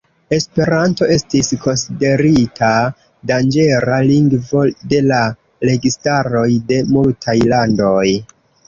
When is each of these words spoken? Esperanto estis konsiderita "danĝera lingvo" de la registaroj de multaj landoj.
Esperanto 0.35 1.09
estis 1.15 1.49
konsiderita 1.65 2.71
"danĝera 3.33 4.01
lingvo" 4.09 4.67
de 4.95 5.03
la 5.13 5.23
registaroj 5.73 6.49
de 6.73 6.85
multaj 6.97 7.41
landoj. 7.55 8.07